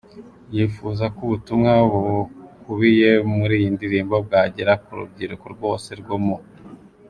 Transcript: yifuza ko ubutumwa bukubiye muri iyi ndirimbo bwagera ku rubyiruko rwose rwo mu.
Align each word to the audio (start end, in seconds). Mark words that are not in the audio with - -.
yifuza 0.55 1.03
ko 1.15 1.19
ubutumwa 1.27 1.71
bukubiye 1.91 3.11
muri 3.35 3.53
iyi 3.59 3.69
ndirimbo 3.75 4.15
bwagera 4.25 4.73
ku 4.83 4.89
rubyiruko 4.99 5.45
rwose 5.55 5.89
rwo 6.01 6.17
mu. 6.25 6.37